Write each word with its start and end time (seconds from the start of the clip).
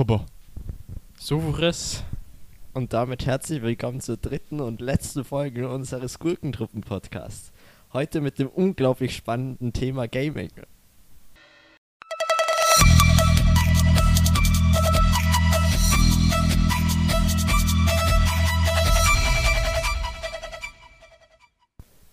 aber 0.00 0.24
sowas. 1.18 2.02
Und 2.72 2.94
damit 2.94 3.26
herzlich 3.26 3.60
willkommen 3.60 4.00
zur 4.00 4.16
dritten 4.16 4.60
und 4.60 4.80
letzten 4.80 5.24
Folge 5.24 5.68
unseres 5.68 6.18
Gurkentruppen-Podcasts. 6.18 7.52
Heute 7.92 8.22
mit 8.22 8.38
dem 8.38 8.48
unglaublich 8.48 9.14
spannenden 9.14 9.74
Thema 9.74 10.08
Gaming. 10.08 10.48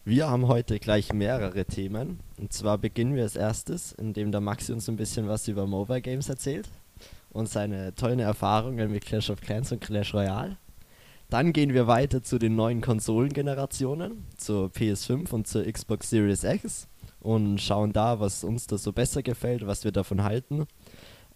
Wir 0.03 0.29
haben 0.29 0.49
heute 0.49 0.79
gleich 0.79 1.13
mehrere 1.13 1.63
Themen. 1.63 2.19
Und 2.37 2.51
zwar 2.51 2.77
beginnen 2.77 3.15
wir 3.15 3.23
als 3.23 3.37
erstes, 3.37 3.93
indem 3.93 4.33
der 4.33 4.41
Maxi 4.41 4.73
uns 4.73 4.89
ein 4.89 4.97
bisschen 4.97 5.29
was 5.29 5.47
über 5.47 5.65
Mobile 5.65 6.01
Games 6.01 6.27
erzählt 6.27 6.67
und 7.29 7.49
seine 7.49 7.93
tollen 7.95 8.19
Erfahrungen 8.19 8.91
mit 8.91 9.05
Clash 9.05 9.29
of 9.29 9.41
Clans 9.41 9.71
und 9.71 9.81
Clash 9.81 10.13
Royale. 10.13 10.57
Dann 11.29 11.51
gehen 11.51 11.73
wir 11.73 11.87
weiter 11.87 12.23
zu 12.23 12.39
den 12.39 12.55
neuen 12.55 12.81
Konsolengenerationen, 12.81 14.25
zur 14.37 14.67
PS5 14.69 15.31
und 15.31 15.47
zur 15.47 15.65
Xbox 15.65 16.09
Series 16.09 16.43
X 16.43 16.87
und 17.19 17.59
schauen 17.59 17.91
da, 17.91 18.19
was 18.19 18.43
uns 18.45 18.67
da 18.67 18.77
so 18.77 18.93
besser 18.93 19.23
gefällt, 19.23 19.67
was 19.67 19.83
wir 19.83 19.91
davon 19.91 20.23
halten. 20.23 20.67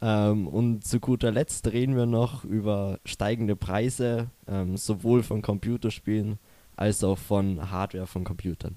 Ähm, 0.01 0.47
und 0.47 0.85
zu 0.85 0.99
guter 0.99 1.31
Letzt 1.31 1.67
reden 1.67 1.95
wir 1.95 2.05
noch 2.05 2.43
über 2.45 2.99
steigende 3.05 3.55
Preise, 3.55 4.29
ähm, 4.47 4.77
sowohl 4.77 5.23
von 5.23 5.41
Computerspielen 5.41 6.39
als 6.75 7.03
auch 7.03 7.17
von 7.17 7.69
Hardware 7.69 8.07
von 8.07 8.23
Computern. 8.23 8.75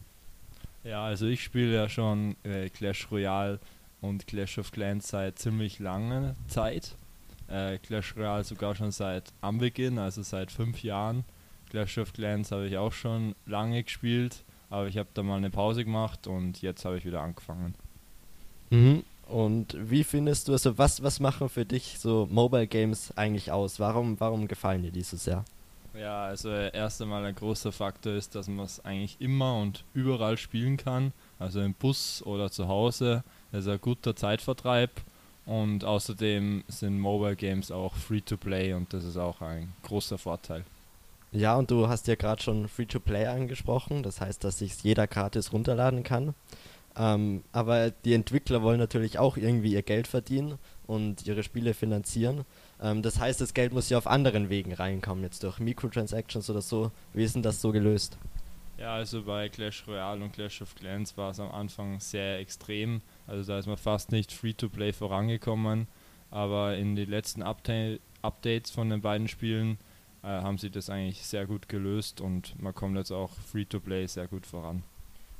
Ja, 0.82 1.04
also 1.04 1.26
ich 1.26 1.42
spiele 1.42 1.74
ja 1.74 1.88
schon 1.88 2.36
äh, 2.42 2.68
Clash 2.68 3.10
Royale 3.10 3.58
und 4.02 4.26
Clash 4.26 4.58
of 4.58 4.70
Clans 4.70 5.08
seit 5.08 5.38
ziemlich 5.38 5.78
langer 5.78 6.34
Zeit. 6.46 6.96
Äh, 7.48 7.78
Clash 7.78 8.16
Royale 8.16 8.44
sogar 8.44 8.74
schon 8.74 8.90
seit 8.90 9.32
Anbeginn, 9.40 9.98
also 9.98 10.22
seit 10.22 10.50
fünf 10.50 10.82
Jahren. 10.82 11.24
Clash 11.70 11.98
of 11.98 12.12
Clans 12.12 12.52
habe 12.52 12.66
ich 12.66 12.78
auch 12.78 12.92
schon 12.92 13.34
lange 13.46 13.82
gespielt, 13.82 14.44
aber 14.70 14.86
ich 14.86 14.96
habe 14.98 15.08
da 15.14 15.22
mal 15.22 15.36
eine 15.36 15.50
Pause 15.50 15.84
gemacht 15.84 16.26
und 16.26 16.62
jetzt 16.62 16.84
habe 16.84 16.98
ich 16.98 17.04
wieder 17.04 17.20
angefangen. 17.20 17.74
Mhm. 18.70 19.02
Und 19.26 19.76
wie 19.78 20.04
findest 20.04 20.48
du, 20.48 20.52
also 20.52 20.76
was, 20.76 21.02
was 21.02 21.18
machen 21.18 21.48
für 21.48 21.64
dich 21.64 21.98
so 21.98 22.28
Mobile 22.30 22.66
Games 22.66 23.16
eigentlich 23.16 23.50
aus? 23.50 23.80
Warum, 23.80 24.20
warum 24.20 24.48
gefallen 24.48 24.82
dir 24.82 24.92
die 24.92 25.02
so 25.02 25.16
sehr? 25.16 25.44
Ja, 25.94 26.24
also 26.24 26.50
erst 26.50 27.00
einmal 27.00 27.24
ein 27.24 27.34
großer 27.34 27.70
Faktor 27.70 28.14
ist, 28.14 28.34
dass 28.34 28.48
man 28.48 28.64
es 28.66 28.84
eigentlich 28.84 29.20
immer 29.20 29.56
und 29.58 29.84
überall 29.94 30.36
spielen 30.36 30.76
kann. 30.76 31.12
Also 31.38 31.60
im 31.60 31.72
Bus 31.72 32.22
oder 32.26 32.50
zu 32.50 32.66
Hause. 32.68 33.22
Das 33.52 33.64
ist 33.64 33.70
ein 33.70 33.80
guter 33.80 34.16
Zeitvertreib. 34.16 34.90
Und 35.46 35.84
außerdem 35.84 36.64
sind 36.68 36.98
Mobile 36.98 37.36
Games 37.36 37.70
auch 37.70 37.94
free 37.94 38.20
to 38.22 38.36
play 38.36 38.72
und 38.72 38.92
das 38.92 39.04
ist 39.04 39.18
auch 39.18 39.42
ein 39.42 39.72
großer 39.82 40.16
Vorteil. 40.16 40.64
Ja, 41.32 41.56
und 41.56 41.70
du 41.70 41.88
hast 41.88 42.06
ja 42.06 42.14
gerade 42.14 42.42
schon 42.42 42.68
free 42.68 42.86
to 42.86 43.00
play 43.00 43.26
angesprochen. 43.26 44.02
Das 44.02 44.20
heißt, 44.20 44.44
dass 44.44 44.60
sich 44.60 44.82
jeder 44.82 45.06
gratis 45.06 45.52
runterladen 45.52 46.02
kann. 46.02 46.34
Ähm, 46.96 47.42
aber 47.52 47.90
die 47.90 48.14
Entwickler 48.14 48.62
wollen 48.62 48.78
natürlich 48.78 49.18
auch 49.18 49.36
irgendwie 49.36 49.72
ihr 49.72 49.82
Geld 49.82 50.06
verdienen 50.06 50.58
und 50.86 51.26
ihre 51.26 51.42
Spiele 51.42 51.74
finanzieren. 51.74 52.44
Ähm, 52.80 53.02
das 53.02 53.18
heißt, 53.18 53.40
das 53.40 53.52
Geld 53.52 53.72
muss 53.72 53.90
ja 53.90 53.98
auf 53.98 54.06
anderen 54.06 54.48
Wegen 54.48 54.72
reinkommen, 54.72 55.24
jetzt 55.24 55.42
durch 55.42 55.58
Microtransactions 55.58 56.48
oder 56.50 56.62
so. 56.62 56.92
Wie 57.12 57.24
ist 57.24 57.34
denn 57.34 57.42
das 57.42 57.60
so 57.60 57.72
gelöst? 57.72 58.16
Ja, 58.78 58.94
also 58.94 59.22
bei 59.22 59.48
Clash 59.48 59.84
Royale 59.86 60.22
und 60.22 60.32
Clash 60.32 60.62
of 60.62 60.74
Clans 60.74 61.16
war 61.16 61.30
es 61.30 61.40
am 61.40 61.50
Anfang 61.50 62.00
sehr 62.00 62.38
extrem. 62.38 63.02
Also 63.26 63.52
da 63.52 63.58
ist 63.58 63.66
man 63.66 63.76
fast 63.76 64.12
nicht 64.12 64.32
Free-to-Play 64.32 64.92
vorangekommen. 64.92 65.86
Aber 66.30 66.76
in 66.76 66.96
den 66.96 67.08
letzten 67.08 67.42
Upda 67.42 67.96
Updates 68.22 68.70
von 68.70 68.88
den 68.88 69.02
beiden 69.02 69.28
Spielen 69.28 69.78
äh, 70.22 70.28
haben 70.28 70.56
sie 70.56 70.70
das 70.70 70.88
eigentlich 70.88 71.26
sehr 71.26 71.46
gut 71.46 71.68
gelöst 71.68 72.22
und 72.22 72.60
man 72.60 72.74
kommt 72.74 72.96
jetzt 72.96 73.10
auch 73.10 73.30
Free-to-Play 73.30 74.06
sehr 74.06 74.26
gut 74.26 74.46
voran. 74.46 74.82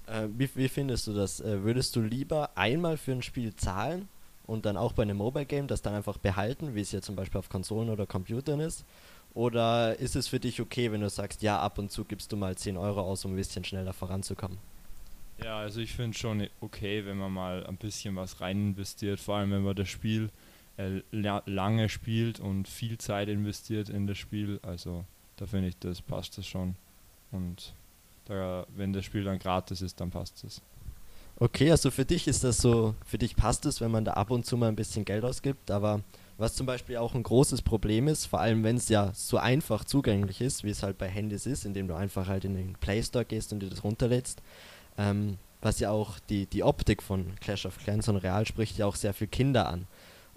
Äh, 0.06 0.28
wie, 0.36 0.50
wie, 0.54 0.69
findest 0.69 1.06
du 1.06 1.14
das? 1.14 1.41
Äh, 1.41 1.64
würdest 1.64 1.97
du 1.97 2.00
lieber 2.03 2.50
einmal 2.56 2.98
für 2.98 3.12
ein 3.12 3.22
Spiel 3.22 3.56
zahlen 3.56 4.08
und 4.47 4.66
dann 4.66 4.76
auch 4.76 4.92
bei 4.92 5.03
einem 5.03 5.16
Mobile 5.16 5.47
Game 5.47 5.66
das 5.66 5.81
dann 5.81 5.94
einfach 5.94 6.19
behalten, 6.19 6.75
wie 6.75 6.82
es 6.82 6.92
ja 6.92 7.00
zum 7.00 7.16
Beispiel 7.16 7.38
auf 7.38 7.48
Konsolen 7.48 7.88
oder 7.88 8.06
Computern 8.06 8.60
ist? 8.60 8.84
Oder 9.32 9.98
ist 9.98 10.14
es 10.14 10.28
für 10.28 10.38
dich 10.38 10.60
okay, 10.60 10.92
wenn 10.92 11.00
du 11.00 11.08
sagst, 11.08 11.42
ja, 11.42 11.58
ab 11.58 11.78
und 11.78 11.91
zu 11.91 12.04
gibst 12.04 12.31
du 12.31 12.37
mal 12.37 12.54
10 12.54 12.76
Euro 12.76 13.00
aus, 13.00 13.25
um 13.25 13.32
ein 13.32 13.37
bisschen 13.37 13.64
schneller 13.64 13.92
voranzukommen? 13.92 14.58
Ja, 15.42 15.58
also 15.58 15.80
ich 15.80 15.92
finde 15.92 16.16
schon 16.16 16.46
okay, 16.60 17.04
wenn 17.04 17.18
man 17.18 17.32
mal 17.32 17.66
ein 17.66 17.76
bisschen 17.76 18.14
was 18.16 18.40
rein 18.40 18.68
investiert, 18.68 19.20
vor 19.20 19.36
allem 19.36 19.50
wenn 19.50 19.62
man 19.62 19.74
das 19.74 19.88
Spiel 19.88 20.30
äh, 20.76 21.00
lange 21.12 21.88
spielt 21.88 22.40
und 22.40 22.68
viel 22.68 22.98
Zeit 22.98 23.28
investiert 23.28 23.88
in 23.88 24.06
das 24.06 24.18
Spiel. 24.18 24.60
Also 24.62 25.04
da 25.36 25.46
finde 25.46 25.68
ich, 25.68 25.78
das 25.78 26.00
passt 26.00 26.38
das 26.38 26.46
schon. 26.46 26.76
Und 27.30 27.74
da, 28.26 28.66
wenn 28.76 28.92
das 28.92 29.04
Spiel 29.04 29.24
dann 29.24 29.38
gratis 29.38 29.82
ist, 29.82 30.00
dann 30.00 30.10
passt 30.10 30.44
es. 30.44 30.62
Okay, 31.36 31.70
also 31.70 31.90
für 31.90 32.04
dich 32.04 32.28
ist 32.28 32.44
das 32.44 32.58
so, 32.58 32.94
für 33.04 33.18
dich 33.18 33.34
passt 33.34 33.66
es, 33.66 33.80
wenn 33.80 33.90
man 33.90 34.04
da 34.04 34.12
ab 34.12 34.30
und 34.30 34.46
zu 34.46 34.56
mal 34.56 34.68
ein 34.68 34.76
bisschen 34.76 35.04
Geld 35.04 35.24
ausgibt, 35.24 35.68
aber 35.68 36.00
was 36.38 36.54
zum 36.54 36.64
Beispiel 36.64 36.96
auch 36.96 37.14
ein 37.14 37.24
großes 37.24 37.62
Problem 37.62 38.06
ist, 38.06 38.26
vor 38.26 38.40
allem 38.40 38.62
wenn 38.62 38.76
es 38.76 38.88
ja 38.88 39.12
so 39.14 39.38
einfach 39.38 39.84
zugänglich 39.84 40.40
ist, 40.40 40.62
wie 40.62 40.70
es 40.70 40.84
halt 40.84 40.96
bei 40.96 41.08
Handys 41.08 41.46
ist, 41.46 41.64
indem 41.64 41.88
du 41.88 41.94
einfach 41.94 42.28
halt 42.28 42.44
in 42.44 42.54
den 42.54 42.74
Play 42.74 43.02
Store 43.02 43.24
gehst 43.24 43.52
und 43.52 43.60
dir 43.60 43.68
das 43.68 43.82
runterlädst, 43.82 44.42
ähm, 44.99 45.38
was 45.60 45.81
ja 45.81 45.91
auch 45.91 46.19
die, 46.28 46.47
die 46.47 46.62
Optik 46.62 47.03
von 47.03 47.34
Clash 47.41 47.66
of 47.66 47.78
Clans 47.78 48.09
und 48.09 48.16
Real 48.16 48.47
spricht 48.47 48.78
ja 48.78 48.87
auch 48.87 48.97
sehr 48.97 49.15
für 49.15 49.27
Kinder 49.27 49.69
an. 49.69 49.87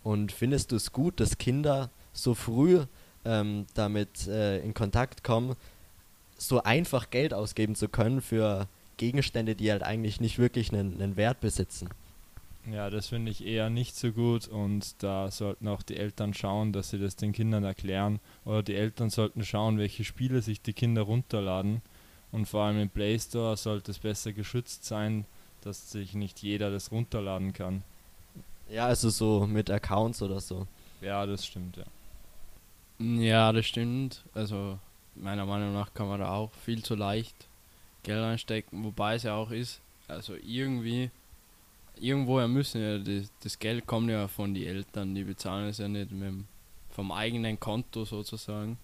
Und 0.04 0.32
findest 0.32 0.72
du 0.72 0.78
es 0.78 0.92
gut, 0.94 1.20
dass 1.20 1.38
Kinder 1.38 1.90
so 2.14 2.34
früh 2.34 2.86
ähm, 3.26 3.66
damit 3.74 4.28
äh, 4.28 4.60
in 4.60 4.74
Kontakt 4.74 5.24
kommen, 5.24 5.56
so 6.38 6.64
einfach 6.64 7.10
Geld 7.10 7.34
ausgeben 7.34 7.76
zu 7.76 7.90
können 7.90 8.22
für 8.22 8.68
Gegenstände, 8.96 9.56
die 9.56 9.72
halt 9.72 9.84
eigentlich 9.84 10.22
nicht 10.22 10.40
wirklich 10.40 10.72
einen, 10.72 11.02
einen 11.02 11.18
Wert 11.18 11.42
besitzen. 11.42 11.90
Ja, 12.72 12.90
das 12.90 13.08
finde 13.08 13.32
ich 13.32 13.46
eher 13.46 13.70
nicht 13.70 13.96
so 13.96 14.12
gut 14.12 14.48
und 14.48 15.02
da 15.02 15.32
sollten 15.32 15.68
auch 15.70 15.84
die 15.84 15.96
Eltern 15.96 16.34
schauen, 16.34 16.74
dass 16.74 16.90
sie 16.90 17.00
das 17.00 17.16
den 17.16 17.32
Kindern 17.32 17.64
erklären 17.64 18.20
oder 18.44 18.62
die 18.62 18.76
Eltern 18.76 19.10
sollten 19.10 19.46
schauen, 19.46 19.78
welche 19.78 20.04
Spiele 20.04 20.42
sich 20.42 20.62
die 20.62 20.74
Kinder 20.74 21.04
runterladen 21.04 21.82
und 22.38 22.46
vor 22.46 22.66
allem 22.66 22.80
im 22.80 22.90
Play 22.90 23.18
Store 23.18 23.58
sollte 23.58 23.90
es 23.90 23.98
besser 23.98 24.32
geschützt 24.32 24.86
sein, 24.86 25.26
dass 25.62 25.92
sich 25.92 26.14
nicht 26.14 26.44
jeder 26.44 26.70
das 26.70 26.92
runterladen 26.92 27.52
kann. 27.52 27.82
Ja, 28.70 28.86
also 28.86 29.10
so 29.10 29.48
mit 29.48 29.72
Accounts 29.72 30.22
oder 30.22 30.40
so. 30.40 30.68
Ja, 31.02 31.26
das 31.26 31.48
stimmt, 31.48 31.78
ja. 31.78 31.86
Ja, 33.00 33.52
das 33.52 33.66
stimmt. 33.66 34.24
Also 34.36 34.78
meiner 35.16 35.48
Meinung 35.48 35.74
nach 35.74 35.96
kann 35.96 36.08
man 36.08 36.20
da 36.20 36.30
auch 36.32 36.52
viel 36.64 36.84
zu 36.84 36.94
leicht 36.94 37.36
Geld 38.04 38.24
einstecken, 38.24 38.84
wobei 38.84 39.16
es 39.16 39.24
ja 39.24 39.34
auch 39.34 39.50
ist, 39.50 39.82
also 40.08 40.36
irgendwie, 40.36 41.10
irgendwoher 42.00 42.48
müssen 42.48 42.82
ja, 42.82 43.00
das, 43.00 43.32
das 43.42 43.58
Geld 43.58 43.88
kommt 43.88 44.12
ja 44.12 44.28
von 44.28 44.54
den 44.54 44.68
Eltern, 44.68 45.16
die 45.16 45.24
bezahlen 45.24 45.70
es 45.70 45.80
ja 45.80 45.88
nicht 45.88 46.12
mit 46.12 46.22
dem, 46.22 46.46
vom 46.92 47.12
eigenen 47.12 47.60
Konto 47.60 48.06
sozusagen. 48.06 48.78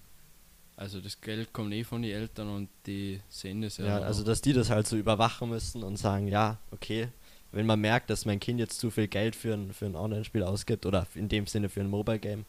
Also 0.76 1.00
das 1.00 1.20
Geld 1.20 1.52
kommt 1.52 1.72
eh 1.72 1.84
von 1.84 2.02
den 2.02 2.12
Eltern 2.12 2.48
und 2.48 2.68
die 2.86 3.20
sehen 3.28 3.62
das 3.62 3.76
ja. 3.76 3.86
Ja, 3.86 3.98
also 4.00 4.24
dass 4.24 4.40
die 4.40 4.52
das 4.52 4.70
halt 4.70 4.86
so 4.88 4.96
überwachen 4.96 5.48
müssen 5.48 5.84
und 5.84 5.96
sagen, 5.96 6.26
ja, 6.26 6.58
okay, 6.72 7.08
wenn 7.52 7.66
man 7.66 7.80
merkt, 7.80 8.10
dass 8.10 8.24
mein 8.24 8.40
Kind 8.40 8.58
jetzt 8.58 8.80
zu 8.80 8.90
viel 8.90 9.06
Geld 9.06 9.36
für 9.36 9.54
ein, 9.54 9.72
für 9.72 9.86
ein 9.86 9.94
Online-Spiel 9.94 10.42
ausgibt 10.42 10.86
oder 10.86 11.06
in 11.14 11.28
dem 11.28 11.46
Sinne 11.46 11.68
für 11.68 11.80
ein 11.80 11.88
Mobile-Game, 11.88 12.44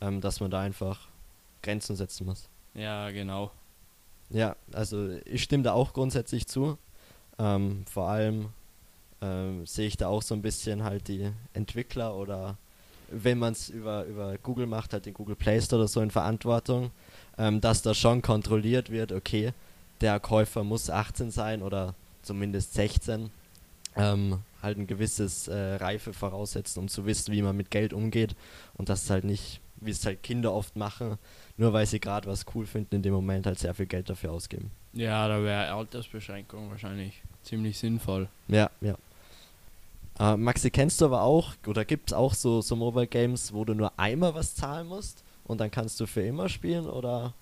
ähm, 0.00 0.20
dass 0.22 0.40
man 0.40 0.50
da 0.50 0.60
einfach 0.60 1.08
Grenzen 1.62 1.96
setzen 1.96 2.26
muss. 2.26 2.48
Ja, 2.74 3.10
genau. 3.10 3.50
Ja, 4.30 4.56
also 4.72 5.10
ich 5.24 5.42
stimme 5.42 5.62
da 5.62 5.72
auch 5.72 5.92
grundsätzlich 5.92 6.46
zu. 6.46 6.78
Ähm, 7.38 7.84
vor 7.90 8.08
allem 8.08 8.48
ähm, 9.20 9.66
sehe 9.66 9.86
ich 9.86 9.98
da 9.98 10.08
auch 10.08 10.22
so 10.22 10.34
ein 10.34 10.42
bisschen 10.42 10.82
halt 10.82 11.08
die 11.08 11.30
Entwickler 11.52 12.16
oder 12.16 12.56
wenn 13.08 13.38
man 13.38 13.52
es 13.52 13.68
über, 13.68 14.04
über 14.04 14.36
Google 14.38 14.66
macht, 14.66 14.92
halt 14.92 15.06
den 15.06 15.14
Google 15.14 15.36
Play 15.36 15.60
Store 15.60 15.82
oder 15.82 15.88
so 15.88 16.00
in 16.00 16.10
Verantwortung, 16.10 16.90
ähm, 17.38 17.60
dass 17.60 17.82
da 17.82 17.94
schon 17.94 18.22
kontrolliert 18.22 18.90
wird, 18.90 19.12
okay, 19.12 19.52
der 20.00 20.20
Käufer 20.20 20.64
muss 20.64 20.90
18 20.90 21.30
sein 21.30 21.62
oder 21.62 21.94
zumindest 22.22 22.74
16, 22.74 23.30
ähm, 23.96 24.40
halt 24.62 24.78
ein 24.78 24.86
gewisses 24.86 25.48
äh, 25.48 25.74
Reife 25.76 26.12
voraussetzen, 26.12 26.80
um 26.80 26.88
zu 26.88 27.06
wissen, 27.06 27.32
wie 27.32 27.42
man 27.42 27.56
mit 27.56 27.70
Geld 27.70 27.92
umgeht 27.92 28.34
und 28.74 28.88
das 28.88 29.04
ist 29.04 29.10
halt 29.10 29.24
nicht, 29.24 29.60
wie 29.76 29.90
es 29.90 30.04
halt 30.04 30.22
Kinder 30.22 30.52
oft 30.52 30.76
machen, 30.76 31.18
nur 31.56 31.72
weil 31.72 31.86
sie 31.86 32.00
gerade 32.00 32.28
was 32.28 32.44
cool 32.54 32.66
finden, 32.66 32.96
in 32.96 33.02
dem 33.02 33.14
Moment 33.14 33.46
halt 33.46 33.58
sehr 33.58 33.74
viel 33.74 33.86
Geld 33.86 34.10
dafür 34.10 34.32
ausgeben. 34.32 34.70
Ja, 34.92 35.28
da 35.28 35.42
wäre 35.42 35.72
Altersbeschränkung 35.72 36.70
wahrscheinlich 36.70 37.22
ziemlich 37.42 37.78
sinnvoll. 37.78 38.28
Ja, 38.48 38.70
ja. 38.80 38.96
Äh, 40.18 40.36
Maxi, 40.36 40.70
kennst 40.70 41.00
du 41.00 41.06
aber 41.06 41.22
auch, 41.22 41.54
oder 41.66 41.84
gibt 41.84 42.10
es 42.10 42.14
auch 42.14 42.32
so, 42.32 42.62
so 42.62 42.74
Mobile 42.76 43.06
Games, 43.06 43.52
wo 43.52 43.64
du 43.66 43.74
nur 43.74 43.92
einmal 43.98 44.34
was 44.34 44.54
zahlen 44.54 44.86
musst 44.86 45.22
und 45.46 45.60
dann 45.60 45.70
kannst 45.70 46.00
du 46.00 46.06
für 46.06 46.22
immer 46.22 46.48
spielen, 46.48 46.86
oder? 46.86 47.34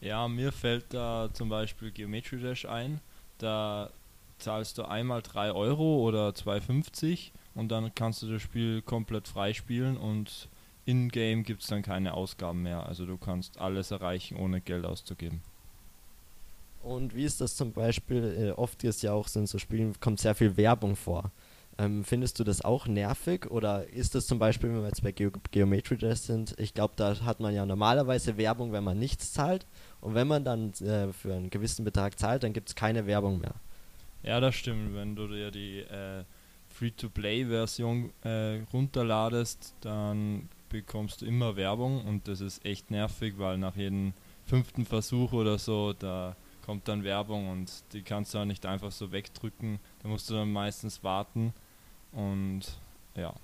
Ja, 0.00 0.28
mir 0.28 0.52
fällt 0.52 0.94
da 0.94 1.28
zum 1.32 1.48
Beispiel 1.48 1.90
Geometry 1.90 2.40
Dash 2.40 2.64
ein. 2.66 3.00
Da 3.38 3.90
zahlst 4.38 4.78
du 4.78 4.84
einmal 4.84 5.22
3 5.22 5.52
Euro 5.52 5.98
oder 6.06 6.28
2,50 6.30 7.32
und 7.54 7.68
dann 7.68 7.92
kannst 7.94 8.22
du 8.22 8.30
das 8.30 8.40
Spiel 8.40 8.82
komplett 8.82 9.26
freispielen 9.26 9.96
und 9.96 10.48
in-game 10.84 11.42
gibt 11.42 11.62
es 11.62 11.68
dann 11.68 11.82
keine 11.82 12.14
Ausgaben 12.14 12.62
mehr. 12.62 12.86
Also 12.86 13.04
du 13.04 13.18
kannst 13.18 13.60
alles 13.60 13.90
erreichen, 13.90 14.36
ohne 14.36 14.60
Geld 14.60 14.86
auszugeben. 14.86 15.42
Und 16.82 17.14
wie 17.14 17.24
ist 17.24 17.40
das 17.40 17.56
zum 17.56 17.72
Beispiel, 17.72 18.36
äh, 18.38 18.50
oft 18.52 18.82
ist 18.84 19.02
ja 19.02 19.12
auch 19.12 19.28
so 19.28 19.40
in 19.40 19.46
so 19.46 19.58
Spielen, 19.58 19.98
kommt 20.00 20.20
sehr 20.20 20.34
viel 20.34 20.56
Werbung 20.56 20.96
vor. 20.96 21.30
Ähm, 21.80 22.02
findest 22.02 22.40
du 22.40 22.44
das 22.44 22.64
auch 22.64 22.88
nervig 22.88 23.48
oder 23.52 23.86
ist 23.86 24.16
das 24.16 24.26
zum 24.26 24.40
Beispiel, 24.40 24.68
wenn 24.70 24.80
wir 24.80 24.88
jetzt 24.88 25.04
bei 25.04 25.12
Ge 25.12 25.30
Geometry 25.52 25.96
Dash 25.96 26.18
sind, 26.18 26.56
ich 26.58 26.74
glaube, 26.74 26.94
da 26.96 27.20
hat 27.20 27.38
man 27.38 27.54
ja 27.54 27.64
normalerweise 27.64 28.36
Werbung, 28.36 28.72
wenn 28.72 28.82
man 28.82 28.98
nichts 28.98 29.32
zahlt 29.32 29.64
und 30.00 30.14
wenn 30.14 30.26
man 30.26 30.42
dann 30.42 30.72
äh, 30.80 31.12
für 31.12 31.34
einen 31.34 31.50
gewissen 31.50 31.84
Betrag 31.84 32.18
zahlt, 32.18 32.42
dann 32.42 32.52
gibt 32.52 32.70
es 32.70 32.74
keine 32.74 33.06
Werbung 33.06 33.40
mehr. 33.40 33.54
Ja, 34.24 34.40
das 34.40 34.56
stimmt. 34.56 34.96
Wenn 34.96 35.14
du 35.14 35.28
dir 35.28 35.52
die 35.52 35.78
äh, 35.78 36.24
Free-to-Play-Version 36.66 38.10
äh, 38.24 38.60
runterladest, 38.72 39.74
dann 39.80 40.48
bekommst 40.70 41.22
du 41.22 41.26
immer 41.26 41.54
Werbung 41.54 42.04
und 42.04 42.26
das 42.26 42.40
ist 42.40 42.64
echt 42.64 42.90
nervig, 42.90 43.34
weil 43.38 43.56
nach 43.56 43.76
jedem 43.76 44.14
fünften 44.46 44.84
Versuch 44.84 45.32
oder 45.32 45.58
so, 45.58 45.92
da 45.92 46.34
kommt 46.66 46.88
dann 46.88 47.04
Werbung 47.04 47.48
und 47.50 47.70
die 47.92 48.02
kannst 48.02 48.34
du 48.34 48.38
auch 48.38 48.44
nicht 48.44 48.66
einfach 48.66 48.90
so 48.90 49.12
wegdrücken. 49.12 49.78
Da 50.02 50.08
musst 50.08 50.28
du 50.28 50.34
dann 50.34 50.50
meistens 50.50 51.04
warten 51.04 51.54
und 52.12 52.62
ja. 53.14 53.34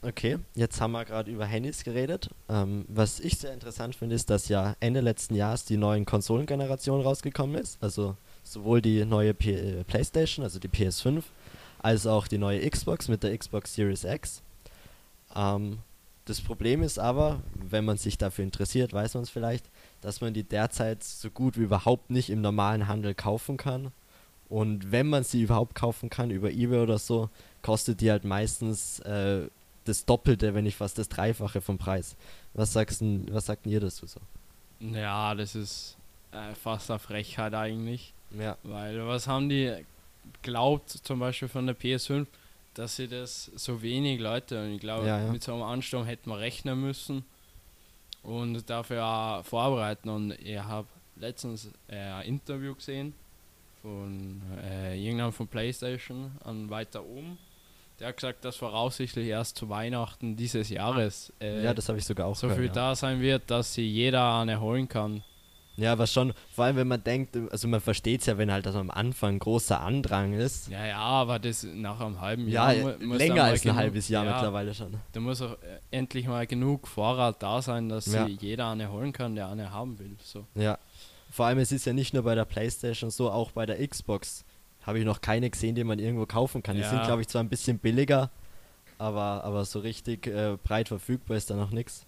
Okay, 0.00 0.38
jetzt 0.54 0.80
haben 0.80 0.92
wir 0.92 1.04
gerade 1.04 1.30
über 1.30 1.44
Handys 1.44 1.82
geredet. 1.82 2.30
Ähm, 2.48 2.84
was 2.88 3.18
ich 3.18 3.36
sehr 3.36 3.52
interessant 3.52 3.96
finde, 3.96 4.14
ist, 4.14 4.30
dass 4.30 4.48
ja 4.48 4.76
Ende 4.78 5.00
letzten 5.00 5.34
Jahres 5.34 5.64
die 5.64 5.76
neuen 5.76 6.04
Konsolengenerationen 6.04 7.04
rausgekommen 7.04 7.56
ist. 7.56 7.82
Also 7.82 8.16
sowohl 8.44 8.80
die 8.80 9.04
neue 9.04 9.34
P 9.34 9.54
äh, 9.54 9.84
PlayStation, 9.84 10.44
also 10.44 10.60
die 10.60 10.68
PS5, 10.68 11.24
als 11.80 12.06
auch 12.06 12.28
die 12.28 12.38
neue 12.38 12.68
Xbox 12.68 13.08
mit 13.08 13.24
der 13.24 13.36
Xbox 13.36 13.74
Series 13.74 14.04
X. 14.04 14.42
Ähm, 15.34 15.78
das 16.26 16.40
Problem 16.42 16.82
ist 16.82 16.98
aber, 16.98 17.40
wenn 17.54 17.84
man 17.84 17.96
sich 17.96 18.18
dafür 18.18 18.44
interessiert, 18.44 18.92
weiß 18.92 19.14
man 19.14 19.22
es 19.24 19.30
vielleicht, 19.30 19.64
dass 20.00 20.20
man 20.20 20.34
die 20.34 20.44
derzeit 20.44 21.02
so 21.02 21.30
gut 21.30 21.58
wie 21.58 21.62
überhaupt 21.62 22.10
nicht 22.10 22.30
im 22.30 22.40
normalen 22.40 22.86
Handel 22.86 23.14
kaufen 23.14 23.56
kann. 23.56 23.92
Und 24.48 24.92
wenn 24.92 25.08
man 25.08 25.24
sie 25.24 25.42
überhaupt 25.42 25.74
kaufen 25.74 26.08
kann 26.08 26.30
über 26.30 26.50
eBay 26.50 26.80
oder 26.80 26.98
so, 26.98 27.28
kostet 27.62 28.00
die 28.00 28.10
halt 28.10 28.24
meistens 28.24 28.98
äh, 29.00 29.48
das 29.84 30.04
Doppelte, 30.04 30.54
wenn 30.54 30.64
nicht 30.64 30.76
fast 30.76 30.98
das 30.98 31.08
Dreifache 31.08 31.60
vom 31.60 31.78
Preis. 31.78 32.16
Was 32.54 32.72
sagst 32.72 33.02
was 33.30 33.46
sagt 33.46 33.66
ihr 33.66 33.80
dazu 33.80 34.06
so? 34.06 34.20
Ja, 34.80 35.34
das 35.34 35.54
ist 35.54 35.96
äh, 36.32 36.54
fast 36.54 36.90
eine 36.90 36.98
Frechheit 36.98 37.54
eigentlich. 37.54 38.14
Ja. 38.38 38.56
Weil 38.62 39.06
was 39.06 39.26
haben 39.26 39.48
die 39.48 39.74
glaubt, 40.42 40.90
zum 40.90 41.18
Beispiel 41.18 41.48
von 41.48 41.66
der 41.66 41.76
PS5, 41.76 42.26
dass 42.74 42.96
sie 42.96 43.08
das 43.08 43.50
so 43.56 43.82
wenig 43.82 44.20
Leute, 44.20 44.62
und 44.62 44.74
ich 44.74 44.80
glaube, 44.80 45.06
Ja, 45.06 45.20
ja. 45.24 45.32
mit 45.32 45.42
so 45.42 45.52
einem 45.52 45.62
Ansturm 45.62 46.04
hätten 46.04 46.30
wir 46.30 46.38
rechnen 46.38 46.80
müssen 46.80 47.24
und 48.22 48.68
dafür 48.70 49.04
auch 49.04 49.44
vorbereiten. 49.44 50.08
Und 50.08 50.32
ich 50.32 50.58
habe 50.58 50.86
letztens 51.16 51.70
äh, 51.88 51.96
ein 51.96 52.26
Interview 52.26 52.74
gesehen 52.74 53.14
von 53.88 54.42
äh, 54.62 55.02
irgendeinem 55.02 55.32
von 55.32 55.48
PlayStation 55.48 56.32
an 56.44 56.68
weiter 56.68 57.04
oben. 57.04 57.38
Der 57.98 58.08
hat 58.08 58.16
gesagt, 58.16 58.44
dass 58.44 58.56
voraussichtlich 58.56 59.26
erst 59.26 59.56
zu 59.56 59.68
Weihnachten 59.68 60.36
dieses 60.36 60.68
Jahres 60.68 61.32
äh, 61.40 61.64
ja, 61.64 61.74
das 61.74 61.88
habe 61.88 61.98
ich 61.98 62.04
sogar 62.04 62.26
auch 62.26 62.36
so 62.36 62.46
gehört, 62.46 62.58
viel 62.60 62.68
ja. 62.68 62.72
da 62.72 62.94
sein 62.94 63.20
wird, 63.20 63.50
dass 63.50 63.74
sie 63.74 63.86
jeder 63.88 64.40
eine 64.40 64.60
holen 64.60 64.88
kann. 64.88 65.24
Ja, 65.76 65.92
aber 65.92 66.06
schon, 66.08 66.32
vor 66.52 66.64
allem 66.64 66.76
wenn 66.76 66.88
man 66.88 67.02
denkt, 67.02 67.36
also 67.52 67.68
man 67.68 67.80
versteht 67.80 68.20
es 68.20 68.26
ja, 68.26 68.36
wenn 68.36 68.50
halt 68.50 68.66
also 68.66 68.80
am 68.80 68.90
Anfang 68.90 69.38
großer 69.38 69.80
Andrang 69.80 70.32
ist. 70.32 70.68
Ja, 70.68 70.84
ja, 70.84 70.98
aber 70.98 71.38
das 71.38 71.62
nach 71.62 72.00
einem 72.00 72.20
halben 72.20 72.48
Ja, 72.48 72.72
Jahr. 72.72 72.96
muss 73.00 73.18
länger 73.18 73.44
als 73.44 73.64
ein 73.64 73.76
halbes 73.76 74.08
Jahr 74.08 74.24
ja, 74.24 74.32
mittlerweile 74.34 74.74
schon. 74.74 74.94
Da 75.12 75.20
muss 75.20 75.40
auch 75.40 75.52
äh, 75.52 75.78
endlich 75.92 76.26
mal 76.26 76.46
genug 76.48 76.88
Vorrat 76.88 77.42
da 77.42 77.62
sein, 77.62 77.88
dass 77.88 78.06
Ja. 78.06 78.26
sie 78.26 78.36
jeder 78.40 78.68
eine 78.70 78.90
holen 78.90 79.12
kann, 79.12 79.36
der 79.36 79.48
eine 79.48 79.70
haben 79.72 79.98
will. 80.00 80.16
So. 80.22 80.46
Ja. 80.56 80.78
Vor 81.30 81.46
allem, 81.46 81.58
es 81.58 81.72
ist 81.72 81.84
ja 81.86 81.92
nicht 81.92 82.14
nur 82.14 82.22
bei 82.22 82.34
der 82.34 82.44
Playstation 82.44 83.10
so, 83.10 83.30
auch 83.30 83.52
bei 83.52 83.66
der 83.66 83.86
Xbox 83.86 84.44
habe 84.82 84.98
ich 84.98 85.04
noch 85.04 85.20
keine 85.20 85.50
gesehen, 85.50 85.74
die 85.74 85.84
man 85.84 85.98
irgendwo 85.98 86.24
kaufen 86.26 86.62
kann. 86.62 86.76
Die 86.76 86.82
Ja. 86.82 86.90
sind, 86.90 87.04
glaube 87.04 87.20
ich, 87.20 87.28
zwar 87.28 87.42
ein 87.42 87.48
bisschen 87.50 87.78
billiger, 87.78 88.30
aber, 88.96 89.44
aber 89.44 89.64
so 89.64 89.80
richtig 89.80 90.26
äh, 90.26 90.56
breit 90.62 90.88
verfügbar 90.88 91.36
ist 91.36 91.50
da 91.50 91.56
noch 91.56 91.70
nichts. 91.70 92.06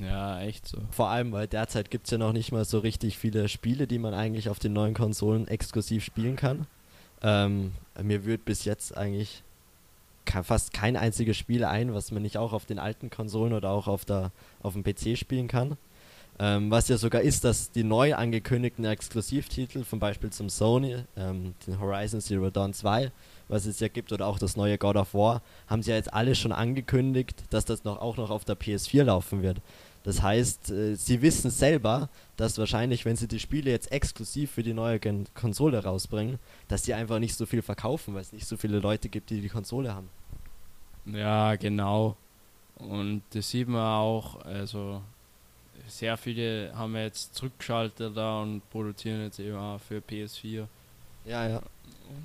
Ja, 0.00 0.40
echt 0.40 0.66
so. 0.66 0.78
Vor 0.90 1.08
allem, 1.10 1.32
weil 1.32 1.46
derzeit 1.46 1.90
gibt 1.90 2.06
es 2.06 2.10
ja 2.10 2.18
noch 2.18 2.32
nicht 2.32 2.50
mal 2.52 2.64
so 2.64 2.78
richtig 2.78 3.18
viele 3.18 3.48
Spiele, 3.48 3.86
die 3.86 3.98
man 3.98 4.14
eigentlich 4.14 4.48
auf 4.48 4.58
den 4.58 4.72
neuen 4.72 4.94
Konsolen 4.94 5.46
exklusiv 5.46 6.02
spielen 6.04 6.36
kann. 6.36 6.66
Ähm, 7.22 7.72
mir 8.02 8.24
wird 8.24 8.44
bis 8.44 8.64
jetzt 8.64 8.96
eigentlich 8.96 9.42
fast 10.42 10.72
kein 10.72 10.96
einziges 10.96 11.36
Spiel 11.36 11.64
ein, 11.64 11.92
was 11.94 12.10
man 12.10 12.22
nicht 12.22 12.38
auch 12.38 12.54
auf 12.54 12.64
den 12.64 12.78
alten 12.78 13.10
Konsolen 13.10 13.52
oder 13.52 13.70
auch 13.70 13.86
auf, 13.86 14.04
der, 14.06 14.32
auf 14.62 14.72
dem 14.72 14.82
PC 14.82 15.18
spielen 15.18 15.48
kann. 15.48 15.76
Ähm, 16.38 16.70
was 16.70 16.88
ja 16.88 16.96
sogar 16.96 17.22
ist, 17.22 17.44
dass 17.44 17.70
die 17.70 17.84
neu 17.84 18.14
angekündigten 18.14 18.84
Exklusivtitel, 18.84 19.84
zum 19.84 20.00
Beispiel 20.00 20.30
zum 20.30 20.48
Sony, 20.48 20.96
ähm, 21.16 21.54
den 21.66 21.78
Horizon 21.78 22.20
Zero 22.20 22.50
Dawn 22.50 22.74
2, 22.74 23.12
was 23.46 23.66
es 23.66 23.78
ja 23.78 23.86
gibt, 23.86 24.12
oder 24.12 24.26
auch 24.26 24.38
das 24.38 24.56
neue 24.56 24.76
God 24.76 24.96
of 24.96 25.14
War, 25.14 25.42
haben 25.68 25.82
sie 25.82 25.90
ja 25.90 25.96
jetzt 25.96 26.12
alle 26.12 26.34
schon 26.34 26.50
angekündigt, 26.50 27.44
dass 27.50 27.64
das 27.64 27.84
noch 27.84 28.00
auch 28.00 28.16
noch 28.16 28.30
auf 28.30 28.44
der 28.44 28.58
PS4 28.58 29.04
laufen 29.04 29.42
wird. 29.42 29.60
Das 30.02 30.22
heißt, 30.22 30.70
äh, 30.70 30.96
sie 30.96 31.22
wissen 31.22 31.50
selber, 31.50 32.10
dass 32.36 32.58
wahrscheinlich, 32.58 33.04
wenn 33.04 33.16
sie 33.16 33.28
die 33.28 33.38
Spiele 33.38 33.70
jetzt 33.70 33.92
exklusiv 33.92 34.50
für 34.50 34.62
die 34.64 34.74
neue 34.74 34.98
Gen 34.98 35.26
Konsole 35.34 35.82
rausbringen, 35.84 36.38
dass 36.66 36.82
die 36.82 36.94
einfach 36.94 37.20
nicht 37.20 37.36
so 37.36 37.46
viel 37.46 37.62
verkaufen, 37.62 38.14
weil 38.14 38.22
es 38.22 38.32
nicht 38.32 38.46
so 38.46 38.56
viele 38.56 38.80
Leute 38.80 39.08
gibt, 39.08 39.30
die 39.30 39.40
die 39.40 39.48
Konsole 39.48 39.94
haben. 39.94 40.10
Ja, 41.06 41.54
genau. 41.54 42.16
Und 42.76 43.22
das 43.30 43.50
sieht 43.50 43.68
man 43.68 43.82
auch, 43.82 44.44
also 44.44 45.00
sehr 45.86 46.16
viele 46.16 46.72
haben 46.74 46.96
jetzt 46.96 47.34
zurückgeschaltet 47.34 48.16
da 48.16 48.42
und 48.42 48.62
produzieren 48.70 49.22
jetzt 49.22 49.38
eben 49.38 49.56
auch 49.56 49.80
für 49.80 49.98
PS4. 49.98 50.66
Ja, 51.24 51.48
ja. 51.48 51.62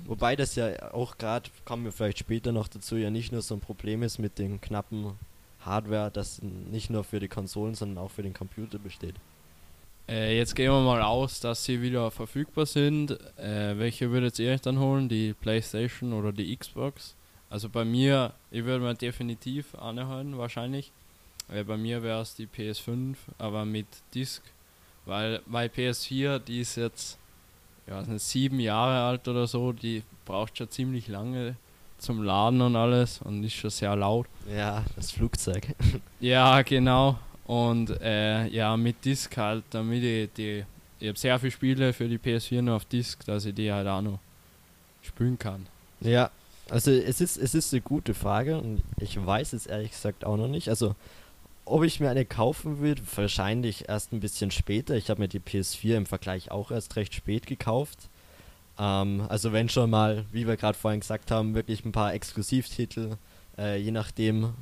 Wobei 0.06 0.36
das 0.36 0.54
ja 0.56 0.92
auch 0.92 1.16
gerade, 1.18 1.50
kommen 1.64 1.84
wir 1.84 1.92
vielleicht 1.92 2.18
später 2.18 2.52
noch 2.52 2.68
dazu, 2.68 2.96
ja 2.96 3.10
nicht 3.10 3.32
nur 3.32 3.42
so 3.42 3.54
ein 3.54 3.60
Problem 3.60 4.02
ist 4.02 4.18
mit 4.18 4.38
den 4.38 4.60
knappen 4.60 5.18
Hardware, 5.60 6.10
das 6.10 6.40
nicht 6.42 6.90
nur 6.90 7.04
für 7.04 7.20
die 7.20 7.28
Konsolen, 7.28 7.74
sondern 7.74 8.04
auch 8.04 8.10
für 8.10 8.22
den 8.22 8.34
Computer 8.34 8.78
besteht. 8.78 9.14
Äh, 10.08 10.36
jetzt 10.36 10.56
gehen 10.56 10.72
wir 10.72 10.80
mal 10.80 11.02
aus, 11.02 11.40
dass 11.40 11.64
sie 11.64 11.82
wieder 11.82 12.10
verfügbar 12.10 12.66
sind. 12.66 13.12
Äh, 13.38 13.78
welche 13.78 14.10
würdet 14.10 14.38
ihr 14.38 14.52
euch 14.52 14.60
dann 14.60 14.78
holen? 14.78 15.08
Die 15.08 15.34
PlayStation 15.34 16.12
oder 16.12 16.32
die 16.32 16.56
Xbox? 16.56 17.14
Also 17.48 17.68
bei 17.68 17.84
mir, 17.84 18.32
ich 18.50 18.64
würde 18.64 18.84
mir 18.84 18.94
definitiv 18.94 19.74
eine 19.76 20.08
holen, 20.08 20.36
wahrscheinlich. 20.36 20.92
Äh, 21.52 21.64
bei 21.64 21.76
mir 21.76 22.02
wäre 22.02 22.22
es 22.22 22.34
die 22.34 22.46
PS5, 22.46 23.16
aber 23.38 23.64
mit 23.64 23.86
Disc. 24.14 24.42
Weil 25.06 25.40
bei 25.46 25.66
PS4, 25.66 26.38
die 26.38 26.60
ist 26.60 26.76
jetzt 26.76 27.18
ja, 27.90 27.96
weiß 27.96 28.06
nicht, 28.06 28.22
sieben 28.22 28.60
Jahre 28.60 29.02
alt 29.02 29.26
oder 29.26 29.46
so, 29.46 29.72
die 29.72 30.02
braucht 30.24 30.56
schon 30.56 30.70
ziemlich 30.70 31.08
lange 31.08 31.56
zum 31.98 32.22
Laden 32.22 32.60
und 32.62 32.76
alles 32.76 33.20
und 33.20 33.44
ist 33.44 33.54
schon 33.54 33.70
sehr 33.70 33.94
laut. 33.96 34.26
Ja, 34.50 34.84
das 34.96 35.10
Flugzeug. 35.10 35.66
Ja, 36.20 36.62
genau. 36.62 37.18
Und 37.46 37.90
äh, 38.00 38.46
ja, 38.48 38.76
mit 38.76 39.04
Disc 39.04 39.36
halt, 39.36 39.64
damit 39.70 40.02
ich 40.04 40.30
die. 40.36 40.64
Ich 41.00 41.08
habe 41.08 41.18
sehr 41.18 41.38
viele 41.38 41.50
Spiele 41.50 41.92
für 41.92 42.06
die 42.08 42.18
PS4 42.18 42.60
nur 42.60 42.76
auf 42.76 42.84
Disc, 42.84 43.24
dass 43.24 43.46
ich 43.46 43.54
die 43.54 43.72
halt 43.72 43.88
auch 43.88 44.02
noch 44.02 44.18
spielen 45.02 45.38
kann. 45.38 45.66
Ja, 46.00 46.30
also 46.68 46.90
es 46.90 47.20
ist, 47.22 47.38
es 47.38 47.54
ist 47.54 47.72
eine 47.72 47.80
gute 47.80 48.12
Frage 48.12 48.58
und 48.58 48.82
ich 48.98 49.24
weiß 49.24 49.54
es 49.54 49.66
ehrlich 49.66 49.90
gesagt 49.92 50.24
auch 50.24 50.36
noch 50.36 50.46
nicht. 50.46 50.68
Also, 50.68 50.94
ob 51.64 51.84
ich 51.84 52.00
mir 52.00 52.10
eine 52.10 52.24
kaufen 52.24 52.78
würde, 52.78 53.02
wahrscheinlich 53.14 53.88
erst 53.88 54.12
ein 54.12 54.20
bisschen 54.20 54.50
später. 54.50 54.94
Ich 54.94 55.10
habe 55.10 55.20
mir 55.20 55.28
die 55.28 55.40
PS4 55.40 55.96
im 55.96 56.06
Vergleich 56.06 56.50
auch 56.50 56.70
erst 56.70 56.96
recht 56.96 57.14
spät 57.14 57.46
gekauft. 57.46 58.08
Ähm, 58.78 59.24
also 59.28 59.52
wenn 59.52 59.68
schon 59.68 59.90
mal, 59.90 60.24
wie 60.32 60.46
wir 60.46 60.56
gerade 60.56 60.78
vorhin 60.78 61.00
gesagt 61.00 61.30
haben, 61.30 61.54
wirklich 61.54 61.84
ein 61.84 61.92
paar 61.92 62.14
Exklusivtitel, 62.14 63.16
äh, 63.58 63.78
je 63.78 63.90
nachdem, 63.90 64.54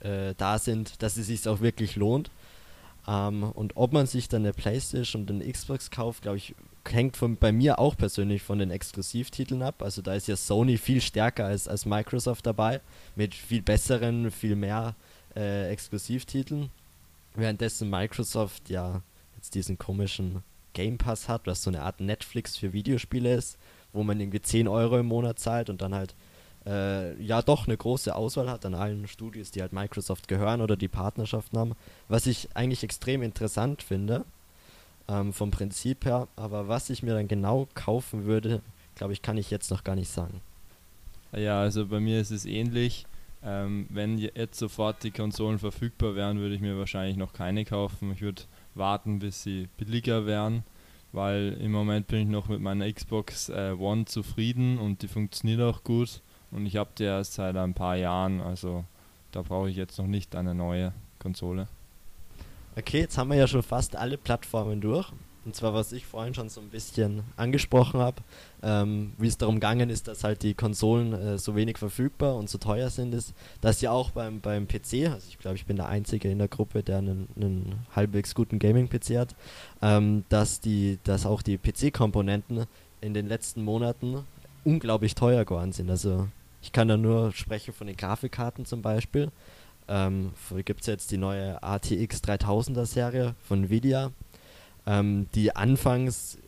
äh, 0.00 0.34
da 0.36 0.58
sind, 0.58 1.02
dass 1.02 1.16
es 1.16 1.26
sich 1.26 1.48
auch 1.48 1.60
wirklich 1.60 1.96
lohnt. 1.96 2.30
Ähm, 3.08 3.42
und 3.42 3.76
ob 3.76 3.92
man 3.92 4.06
sich 4.06 4.28
dann 4.28 4.42
eine 4.42 4.52
Playstation 4.52 5.22
und 5.22 5.30
eine 5.30 5.50
Xbox 5.50 5.90
kauft, 5.90 6.22
glaube 6.22 6.36
ich, 6.36 6.54
hängt 6.88 7.16
von, 7.16 7.36
bei 7.36 7.52
mir 7.52 7.78
auch 7.78 7.96
persönlich 7.96 8.42
von 8.42 8.58
den 8.58 8.70
Exklusivtiteln 8.70 9.62
ab. 9.62 9.82
Also 9.82 10.02
da 10.02 10.14
ist 10.14 10.28
ja 10.28 10.36
Sony 10.36 10.78
viel 10.78 11.00
stärker 11.00 11.46
als, 11.46 11.68
als 11.68 11.86
Microsoft 11.86 12.46
dabei, 12.46 12.80
mit 13.16 13.34
viel 13.34 13.62
besseren, 13.62 14.30
viel 14.30 14.56
mehr 14.56 14.94
äh, 15.36 15.68
Exklusivtiteln. 15.70 16.70
Währenddessen 17.34 17.88
Microsoft 17.88 18.68
ja 18.68 19.02
jetzt 19.36 19.54
diesen 19.54 19.78
komischen 19.78 20.42
Game 20.72 20.98
Pass 20.98 21.28
hat, 21.28 21.46
was 21.46 21.62
so 21.62 21.70
eine 21.70 21.82
Art 21.82 22.00
Netflix 22.00 22.56
für 22.56 22.72
Videospiele 22.72 23.34
ist, 23.34 23.58
wo 23.92 24.02
man 24.02 24.20
irgendwie 24.20 24.40
10 24.40 24.68
Euro 24.68 24.98
im 24.98 25.06
Monat 25.06 25.38
zahlt 25.38 25.70
und 25.70 25.82
dann 25.82 25.94
halt 25.94 26.14
äh, 26.66 27.20
ja 27.22 27.42
doch 27.42 27.66
eine 27.66 27.76
große 27.76 28.14
Auswahl 28.14 28.50
hat 28.50 28.64
an 28.64 28.74
allen 28.74 29.08
Studios, 29.08 29.50
die 29.50 29.60
halt 29.60 29.72
Microsoft 29.72 30.28
gehören 30.28 30.60
oder 30.60 30.76
die 30.76 30.88
Partnerschaften 30.88 31.58
haben. 31.58 31.72
Was 32.08 32.26
ich 32.26 32.48
eigentlich 32.54 32.84
extrem 32.84 33.22
interessant 33.22 33.82
finde, 33.82 34.24
ähm, 35.08 35.32
vom 35.32 35.50
Prinzip 35.50 36.04
her, 36.04 36.28
aber 36.36 36.68
was 36.68 36.90
ich 36.90 37.02
mir 37.02 37.14
dann 37.14 37.28
genau 37.28 37.68
kaufen 37.74 38.24
würde, 38.24 38.60
glaube 38.94 39.12
ich, 39.12 39.22
kann 39.22 39.36
ich 39.36 39.50
jetzt 39.50 39.70
noch 39.70 39.84
gar 39.84 39.96
nicht 39.96 40.10
sagen. 40.10 40.40
Ja, 41.32 41.60
also 41.60 41.86
bei 41.86 41.98
mir 41.98 42.20
ist 42.20 42.30
es 42.30 42.44
ähnlich. 42.44 43.06
Ähm, 43.44 43.86
wenn 43.90 44.18
jetzt 44.18 44.58
sofort 44.58 45.02
die 45.02 45.10
Konsolen 45.10 45.58
verfügbar 45.58 46.14
wären, 46.14 46.38
würde 46.38 46.54
ich 46.54 46.60
mir 46.60 46.78
wahrscheinlich 46.78 47.16
noch 47.16 47.32
keine 47.32 47.64
kaufen. 47.64 48.12
Ich 48.12 48.22
würde 48.22 48.42
warten, 48.74 49.18
bis 49.18 49.42
sie 49.42 49.68
billiger 49.76 50.26
wären, 50.26 50.62
weil 51.10 51.58
im 51.60 51.72
Moment 51.72 52.06
bin 52.06 52.20
ich 52.20 52.28
noch 52.28 52.48
mit 52.48 52.60
meiner 52.60 52.90
Xbox 52.92 53.48
äh, 53.48 53.74
One 53.78 54.04
zufrieden 54.04 54.78
und 54.78 55.02
die 55.02 55.08
funktioniert 55.08 55.60
auch 55.60 55.82
gut. 55.82 56.22
Und 56.52 56.66
ich 56.66 56.76
habe 56.76 56.90
die 56.96 57.04
erst 57.04 57.34
seit 57.34 57.56
ein 57.56 57.74
paar 57.74 57.96
Jahren, 57.96 58.40
also 58.40 58.84
da 59.32 59.42
brauche 59.42 59.70
ich 59.70 59.76
jetzt 59.76 59.98
noch 59.98 60.06
nicht 60.06 60.36
eine 60.36 60.54
neue 60.54 60.92
Konsole. 61.18 61.66
Okay, 62.76 63.00
jetzt 63.00 63.18
haben 63.18 63.30
wir 63.30 63.36
ja 63.36 63.46
schon 63.46 63.62
fast 63.62 63.96
alle 63.96 64.16
Plattformen 64.18 64.80
durch. 64.80 65.10
Und 65.44 65.56
zwar, 65.56 65.74
was 65.74 65.92
ich 65.92 66.06
vorhin 66.06 66.34
schon 66.34 66.48
so 66.48 66.60
ein 66.60 66.68
bisschen 66.68 67.22
angesprochen 67.36 68.00
habe, 68.00 68.22
ähm, 68.62 69.12
wie 69.18 69.26
es 69.26 69.38
darum 69.38 69.56
gegangen 69.56 69.90
ist, 69.90 70.06
dass 70.06 70.22
halt 70.22 70.42
die 70.44 70.54
Konsolen 70.54 71.12
äh, 71.12 71.38
so 71.38 71.56
wenig 71.56 71.78
verfügbar 71.78 72.36
und 72.36 72.48
so 72.48 72.58
teuer 72.58 72.90
sind, 72.90 73.12
ist, 73.12 73.34
dass 73.60 73.80
ja 73.80 73.90
auch 73.90 74.10
beim, 74.10 74.40
beim 74.40 74.68
PC, 74.68 75.08
also 75.10 75.26
ich 75.28 75.38
glaube, 75.38 75.56
ich 75.56 75.66
bin 75.66 75.76
der 75.76 75.88
Einzige 75.88 76.30
in 76.30 76.38
der 76.38 76.48
Gruppe, 76.48 76.84
der 76.84 76.98
einen, 76.98 77.74
halbwegs 77.96 78.34
guten 78.34 78.60
Gaming-PC 78.60 79.18
hat, 79.18 79.34
ähm, 79.80 80.24
dass, 80.28 80.60
die, 80.60 80.98
dass 81.02 81.26
auch 81.26 81.42
die 81.42 81.58
PC-Komponenten 81.58 82.66
in 83.00 83.14
den 83.14 83.26
letzten 83.26 83.64
Monaten 83.64 84.24
unglaublich 84.64 85.16
teuer 85.16 85.44
geworden 85.44 85.72
sind. 85.72 85.90
Also 85.90 86.28
ich 86.62 86.70
kann 86.70 86.86
da 86.86 86.96
nur 86.96 87.32
sprechen 87.32 87.74
von 87.74 87.88
den 87.88 87.96
Grafikkarten 87.96 88.64
zum 88.64 88.80
Beispiel. 88.80 89.32
Ähm, 89.88 90.32
gibt 90.64 90.82
es 90.82 90.86
jetzt 90.86 91.10
die 91.10 91.18
neue 91.18 91.60
ATX 91.60 92.22
3000er 92.22 92.86
Serie 92.86 93.34
von 93.42 93.64
Nvidia 93.64 94.12
ähm, 94.86 95.26
die 95.34 95.54
anfangs, 95.54 96.38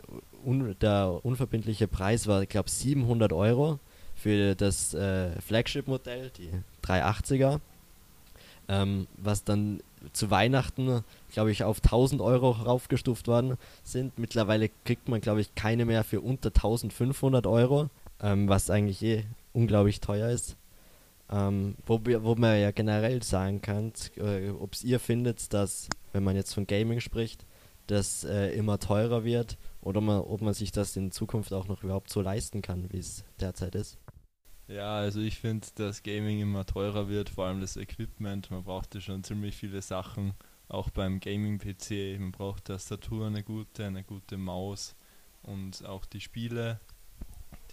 un, 0.44 0.76
der 0.80 1.20
unverbindliche 1.22 1.88
Preis 1.88 2.26
war, 2.26 2.42
ich 2.42 2.48
glaube, 2.48 2.70
700 2.70 3.32
Euro 3.32 3.78
für 4.14 4.54
das 4.54 4.94
äh, 4.94 5.40
Flagship-Modell, 5.40 6.30
die 6.38 6.50
380er. 6.86 7.60
Ähm, 8.66 9.06
was 9.18 9.44
dann 9.44 9.80
zu 10.12 10.30
Weihnachten, 10.30 11.04
glaube 11.32 11.50
ich, 11.50 11.64
auf 11.64 11.78
1000 11.82 12.20
Euro 12.20 12.50
raufgestuft 12.50 13.26
worden 13.26 13.56
sind. 13.82 14.18
Mittlerweile 14.18 14.70
kriegt 14.84 15.08
man, 15.08 15.20
glaube 15.20 15.40
ich, 15.40 15.54
keine 15.54 15.84
mehr 15.84 16.04
für 16.04 16.20
unter 16.20 16.48
1500 16.48 17.46
Euro, 17.46 17.88
ähm, 18.22 18.48
was 18.48 18.70
eigentlich 18.70 19.02
eh 19.02 19.24
unglaublich 19.52 20.00
teuer 20.00 20.30
ist. 20.30 20.56
Ähm, 21.30 21.76
wo, 21.86 22.00
wo 22.04 22.34
man 22.34 22.60
ja 22.60 22.70
generell 22.70 23.22
sagen 23.22 23.62
kann, 23.62 23.92
äh, 24.16 24.50
ob 24.50 24.74
es 24.74 24.84
ihr 24.84 25.00
findet, 25.00 25.52
dass, 25.54 25.88
wenn 26.12 26.22
man 26.22 26.36
jetzt 26.36 26.52
von 26.52 26.66
Gaming 26.66 27.00
spricht, 27.00 27.44
das 27.86 28.24
äh, 28.24 28.50
immer 28.56 28.78
teurer 28.78 29.24
wird 29.24 29.58
oder 29.80 30.00
man, 30.00 30.20
ob 30.20 30.40
man 30.40 30.54
sich 30.54 30.72
das 30.72 30.96
in 30.96 31.10
Zukunft 31.10 31.52
auch 31.52 31.68
noch 31.68 31.82
überhaupt 31.82 32.10
so 32.10 32.20
leisten 32.20 32.62
kann, 32.62 32.92
wie 32.92 32.98
es 32.98 33.24
derzeit 33.40 33.74
ist. 33.74 33.98
Ja, 34.66 34.96
also 34.96 35.20
ich 35.20 35.38
finde, 35.38 35.66
dass 35.74 36.02
Gaming 36.02 36.40
immer 36.40 36.64
teurer 36.64 37.08
wird, 37.08 37.28
vor 37.28 37.46
allem 37.46 37.60
das 37.60 37.76
Equipment. 37.76 38.50
Man 38.50 38.64
braucht 38.64 38.94
ja 38.94 39.00
schon 39.00 39.22
ziemlich 39.22 39.56
viele 39.56 39.82
Sachen, 39.82 40.32
auch 40.68 40.88
beim 40.88 41.20
Gaming-PC. 41.20 42.18
Man 42.18 42.32
braucht 42.32 42.64
Tastatur, 42.64 43.26
eine 43.26 43.42
gute, 43.42 43.84
eine 43.84 44.02
gute 44.02 44.38
Maus 44.38 44.96
und 45.42 45.84
auch 45.84 46.06
die 46.06 46.20
Spiele, 46.20 46.80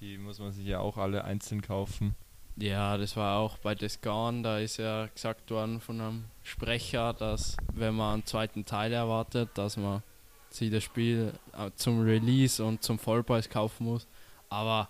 die 0.01 0.17
muss 0.17 0.39
man 0.39 0.51
sich 0.51 0.65
ja 0.65 0.79
auch 0.79 0.97
alle 0.97 1.23
einzeln 1.23 1.61
kaufen. 1.61 2.15
Ja, 2.57 2.97
das 2.97 3.15
war 3.15 3.39
auch 3.39 3.57
bei 3.57 3.75
Descan, 3.75 4.43
da 4.43 4.59
ist 4.59 4.77
ja 4.77 5.07
gesagt 5.07 5.49
worden 5.51 5.79
von 5.79 6.01
einem 6.01 6.25
Sprecher, 6.43 7.13
dass 7.13 7.57
wenn 7.73 7.95
man 7.95 8.15
einen 8.15 8.25
zweiten 8.25 8.65
Teil 8.65 8.93
erwartet, 8.93 9.49
dass 9.55 9.77
man 9.77 10.03
sich 10.49 10.69
das 10.69 10.83
Spiel 10.83 11.33
äh, 11.57 11.71
zum 11.75 12.01
Release 12.01 12.63
und 12.63 12.83
zum 12.83 12.99
Vollpreis 12.99 13.49
kaufen 13.49 13.85
muss. 13.85 14.05
Aber 14.49 14.89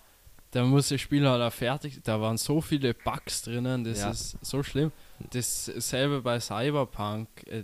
da 0.52 0.64
muss 0.66 0.90
das 0.90 1.00
Spiel 1.00 1.28
halt 1.28 1.42
auch 1.42 1.54
fertig, 1.54 2.02
da 2.04 2.20
waren 2.20 2.38
so 2.38 2.62
viele 2.62 2.94
Bugs 2.94 3.44
drinnen, 3.44 3.84
das 3.84 4.00
ja. 4.00 4.10
ist 4.10 4.38
so 4.42 4.64
schlimm. 4.64 4.92
Dasselbe 5.32 6.22
bei 6.22 6.40
Cyberpunk, 6.40 7.30
äh, 7.48 7.64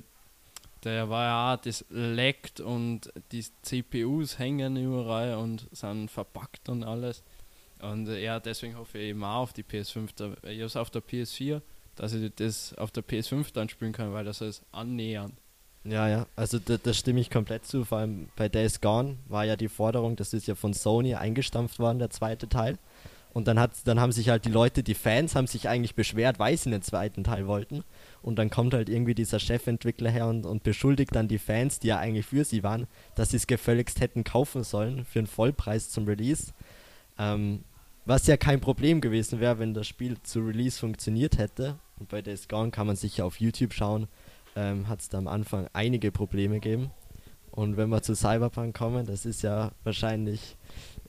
der 0.83 1.09
war 1.09 1.25
ja, 1.25 1.57
das 1.57 1.83
leckt 1.89 2.61
und 2.61 3.11
die 3.31 3.43
CPUs 3.61 4.39
hängen 4.39 4.77
überall 4.77 5.35
und 5.35 5.67
sind 5.71 6.09
verpackt 6.09 6.69
und 6.69 6.83
alles. 6.83 7.23
Und 7.81 8.07
äh, 8.07 8.23
ja, 8.23 8.39
deswegen 8.39 8.77
hoffe 8.77 8.97
ich 8.97 9.09
eben 9.09 9.23
auch 9.23 9.41
auf 9.41 9.53
die 9.53 9.63
PS5. 9.63 10.09
Da, 10.15 10.33
ich 10.49 10.57
habe 10.57 10.65
es 10.65 10.75
auf 10.75 10.89
der 10.89 11.01
PS4, 11.01 11.61
dass 11.95 12.13
ich 12.13 12.31
das 12.35 12.73
auf 12.75 12.91
der 12.91 13.03
PS5 13.03 13.53
dann 13.53 13.69
spielen 13.69 13.93
kann, 13.93 14.13
weil 14.13 14.25
das 14.25 14.41
ist 14.41 14.63
annähernd. 14.71 15.33
Ja, 15.83 16.09
ja, 16.09 16.27
also 16.35 16.59
da, 16.59 16.77
da, 16.77 16.93
stimme 16.93 17.21
ich 17.21 17.29
komplett 17.29 17.65
zu. 17.65 17.85
Vor 17.85 17.99
allem 17.99 18.27
bei 18.35 18.49
Days 18.49 18.81
Gone 18.81 19.17
war 19.27 19.45
ja 19.45 19.55
die 19.55 19.69
Forderung, 19.69 20.17
das 20.17 20.33
ist 20.33 20.47
ja 20.47 20.55
von 20.55 20.73
Sony 20.73 21.15
eingestampft 21.15 21.79
worden, 21.79 21.99
der 21.99 22.09
zweite 22.09 22.49
Teil. 22.49 22.77
Und 23.37 23.47
dann, 23.47 23.59
hat, 23.59 23.71
dann 23.85 23.99
haben 23.99 24.11
sich 24.11 24.29
halt 24.29 24.45
die 24.45 24.49
Leute, 24.49 24.81
die 24.81 24.95
Fans, 24.95 25.35
haben 25.35 25.45
sich 25.45 25.69
eigentlich 25.69 25.93
beschwert, 25.93 26.39
weil 26.39 26.57
sie 26.57 26.71
den 26.71 26.81
zweiten 26.81 27.23
Teil 27.23 27.45
wollten. 27.45 27.83
Und 28.23 28.37
dann 28.37 28.49
kommt 28.49 28.73
halt 28.73 28.89
irgendwie 28.89 29.13
dieser 29.13 29.39
Chefentwickler 29.39 30.09
her 30.09 30.27
und, 30.27 30.45
und 30.45 30.63
beschuldigt 30.63 31.13
dann 31.13 31.27
die 31.27 31.37
Fans, 31.37 31.79
die 31.79 31.87
ja 31.87 31.99
eigentlich 31.99 32.25
für 32.25 32.43
sie 32.43 32.63
waren, 32.63 32.87
dass 33.15 33.29
sie 33.29 33.37
es 33.37 33.45
gefälligst 33.45 34.01
hätten 34.01 34.23
kaufen 34.23 34.63
sollen 34.63 35.05
für 35.05 35.19
einen 35.19 35.27
Vollpreis 35.27 35.91
zum 35.91 36.05
Release. 36.05 36.51
Ähm, 37.17 37.63
was 38.05 38.25
ja 38.27 38.37
kein 38.37 38.61
Problem 38.61 39.01
gewesen 39.01 39.39
wäre, 39.39 39.59
wenn 39.59 39.73
das 39.73 39.87
Spiel 39.87 40.17
zu 40.23 40.39
Release 40.39 40.79
funktioniert 40.79 41.37
hätte. 41.37 41.77
Und 41.99 42.09
bei 42.09 42.21
Days 42.21 42.47
Gone 42.47 42.71
kann 42.71 42.87
man 42.87 42.95
sicher 42.95 43.25
auf 43.25 43.39
YouTube 43.41 43.73
schauen, 43.73 44.07
ähm, 44.55 44.87
hat 44.87 45.01
es 45.01 45.09
da 45.09 45.17
am 45.17 45.27
Anfang 45.27 45.67
einige 45.73 46.11
Probleme 46.11 46.55
gegeben. 46.59 46.91
Und 47.51 47.75
wenn 47.75 47.89
wir 47.89 48.01
zu 48.01 48.15
Cyberpunk 48.15 48.77
kommen, 48.77 49.05
das 49.05 49.25
ist 49.25 49.41
ja 49.41 49.71
wahrscheinlich 49.83 50.55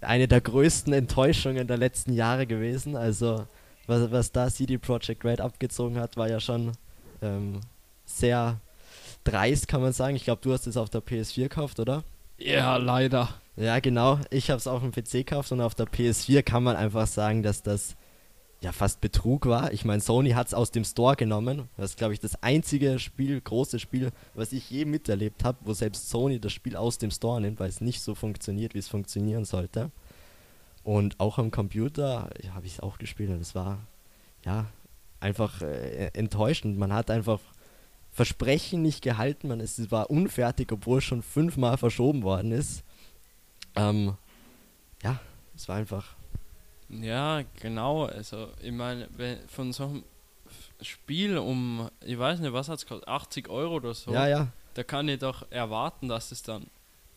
eine 0.01 0.29
der 0.29 0.41
größten 0.41 0.93
Enttäuschungen 0.93 1.67
der 1.67 1.77
letzten 1.77 2.13
Jahre 2.13 2.47
gewesen. 2.47 2.97
Also 2.97 3.47
was, 3.87 4.11
was 4.11 4.33
da 4.33 4.49
CD 4.49 4.79
Projekt 4.79 5.25
Red 5.25 5.41
abgezogen 5.41 5.99
hat, 5.99 6.17
war 6.17 6.29
ja 6.29 6.41
schon 6.41 6.73
ähm, 7.23 7.61
sehr 8.05 8.61
dreist, 9.25 9.69
kann 9.69 9.83
man 9.83 9.93
sagen. 9.93 10.17
Ich 10.17 10.25
glaube, 10.25 10.41
du 10.43 10.53
hast 10.53 10.67
es 10.67 10.77
auf 10.77 10.91
der 10.91 11.03
PS4 11.03 11.43
gekauft, 11.45 11.81
oder? 11.81 12.05
Ja, 12.39 12.77
leider. 12.77 13.29
Ja, 13.59 13.81
genau. 13.81 14.21
Ich 14.31 14.51
habe 14.51 14.59
es 14.59 14.69
auf 14.69 14.83
dem 14.83 14.93
PC 14.93 15.27
gekauft 15.27 15.51
und 15.51 15.61
auf 15.61 15.75
der 15.75 15.87
PS4 15.87 16.43
kann 16.43 16.63
man 16.63 16.77
einfach 16.77 17.09
sagen, 17.09 17.43
dass 17.43 17.65
das 17.65 17.97
ja 18.61 18.71
fast 18.71 19.01
Betrug 19.01 19.47
war. 19.47 19.73
Ich 19.73 19.85
meine, 19.85 20.01
Sony 20.01 20.31
hat 20.31 20.47
es 20.47 20.55
aus 20.55 20.71
dem 20.71 20.85
Store 20.85 21.17
genommen. 21.17 21.69
Das 21.77 21.91
ist, 21.91 21.99
glaube 21.99 22.15
ich, 22.15 22.21
das 22.21 22.41
einzige 22.41 23.01
Spiel, 23.01 23.41
große 23.41 23.81
Spiel, 23.81 24.13
was 24.35 24.53
ich 24.53 24.71
je 24.71 24.85
miterlebt 24.85 25.43
habe, 25.43 25.59
wo 25.63 25.73
selbst 25.73 26.09
Sony 26.09 26.39
das 26.39 26.53
Spiel 26.53 26.77
aus 26.77 26.99
dem 26.99 27.11
Store 27.11 27.41
nimmt, 27.41 27.59
weil 27.59 27.69
es 27.69 27.81
nicht 27.81 28.01
so 28.01 28.15
funktioniert, 28.15 28.75
wie 28.75 28.79
es 28.79 28.87
funktionieren 28.87 29.45
sollte. 29.45 29.91
Und 30.85 31.19
auch 31.19 31.39
am 31.39 31.51
Computer 31.51 32.31
ja, 32.41 32.55
habe 32.55 32.67
ich 32.67 32.75
es 32.75 32.81
auch 32.81 32.99
gespielt 32.99 33.31
und 33.31 33.41
es 33.41 33.57
war 33.57 33.81
ja 34.45 34.67
einfach 35.19 35.63
äh, 35.63 36.11
enttäuschend. 36.15 36.79
Man 36.79 36.93
hat 36.93 37.11
einfach 37.11 37.41
Versprechen 38.13 38.83
nicht 38.83 39.03
gehalten, 39.03 39.49
man 39.49 39.59
es 39.59 39.91
war 39.91 40.11
unfertig, 40.11 40.71
obwohl 40.71 40.99
es 40.99 41.05
schon 41.05 41.23
fünfmal 41.23 41.77
verschoben 41.77 42.23
worden 42.23 42.53
ist. 42.53 42.85
Ähm, 43.75 44.17
ja, 45.03 45.21
es 45.55 45.69
war 45.69 45.77
einfach. 45.77 46.15
Ja, 46.89 47.43
genau. 47.61 48.05
Also, 48.07 48.49
ich 48.63 48.73
meine, 48.73 49.09
von 49.49 49.73
so 49.73 49.85
einem 49.85 50.05
Spiel 50.81 51.39
um, 51.39 51.91
ich 52.05 52.19
weiß 52.19 52.41
nicht, 52.41 52.53
was 52.53 52.69
hat 52.69 52.79
es 52.79 52.87
gekostet, 52.87 53.09
80 53.09 53.49
Euro 53.49 53.77
oder 53.77 53.95
so. 53.95 54.13
Ja, 54.13 54.27
ja. 54.27 54.49
Da 54.75 54.85
kann 54.85 55.09
ich 55.09 55.19
doch 55.19 55.51
erwarten, 55.51 56.09
dass 56.09 56.33
es 56.33 56.43
dann. 56.43 56.67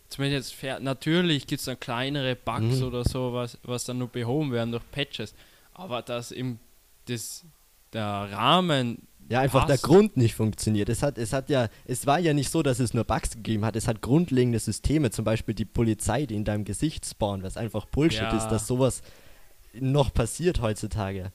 Zumindest 0.10 0.54
fair, 0.54 0.82
natürlich 0.82 1.48
gibt 1.48 1.60
es 1.60 1.66
dann 1.66 1.80
kleinere 1.80 2.36
Bugs 2.36 2.80
mhm. 2.80 2.84
oder 2.84 3.06
so, 3.06 3.32
was, 3.32 3.58
was 3.64 3.86
dann 3.86 3.98
nur 3.98 4.10
behoben 4.10 4.52
werden 4.52 4.72
durch 4.72 4.84
Patches. 4.92 5.34
Aber 5.74 6.02
dass 6.02 6.32
im 6.32 6.60
das, 7.06 7.46
der 7.94 8.04
Rahmen 8.04 9.08
ja, 9.32 9.40
einfach 9.42 9.68
passt. 9.68 9.84
der 9.84 9.90
Grund 9.90 10.18
nicht 10.18 10.36
funktioniert. 10.36 10.90
Es 10.90 11.02
hat, 11.02 11.18
es 11.18 11.34
hat 11.34 11.50
ja, 11.50 11.70
es 11.86 12.06
war 12.06 12.20
ja 12.20 12.34
nicht 12.34 12.50
so, 12.50 12.62
dass 12.62 12.80
es 12.80 12.94
nur 12.94 13.04
Bugs 13.04 13.32
gegeben 13.32 13.66
hat. 13.66 13.76
Es 13.76 13.88
hat 13.88 14.02
grundlegende 14.02 14.60
Systeme, 14.60 15.10
zum 15.12 15.26
Beispiel 15.26 15.56
die 15.56 15.66
Polizei, 15.66 16.26
die 16.26 16.36
in 16.36 16.44
deinem 16.44 16.66
Gesicht 16.66 17.06
spawnt, 17.06 17.44
was 17.44 17.58
einfach 17.58 17.86
Bullshit 17.86 18.22
ja. 18.22 18.38
ist, 18.38 18.50
dass 18.50 18.68
sowas 18.68 19.02
noch 19.74 20.14
passiert 20.14 20.62
heutzutage. 20.62 21.32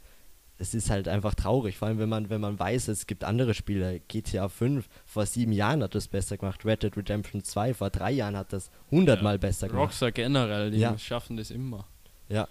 Es 0.58 0.72
ist 0.72 0.88
halt 0.88 1.06
einfach 1.06 1.34
traurig, 1.34 1.76
vor 1.76 1.88
allem 1.88 1.98
wenn 1.98 2.08
man, 2.08 2.30
wenn 2.30 2.40
man 2.40 2.58
weiß, 2.58 2.88
es 2.88 3.06
gibt 3.06 3.24
andere 3.24 3.52
Spiele. 3.52 4.00
GTA 4.08 4.48
5 4.48 4.88
vor 5.04 5.26
sieben 5.26 5.52
Jahren 5.52 5.82
hat 5.82 5.94
das 5.94 6.08
besser 6.08 6.38
gemacht. 6.38 6.64
Red 6.64 6.82
Dead 6.82 6.96
Redemption 6.96 7.44
2 7.44 7.74
vor 7.74 7.90
drei 7.90 8.12
Jahren 8.12 8.36
hat 8.36 8.52
das 8.52 8.70
hundertmal 8.90 9.34
ja. 9.34 9.38
besser 9.38 9.68
gemacht. 9.68 9.84
Rockstar 9.84 10.12
generell, 10.12 10.70
die 10.70 10.78
ja. 10.78 10.96
schaffen 10.98 11.36
das 11.36 11.50
immer. 11.50 11.86
Ja, 12.28 12.48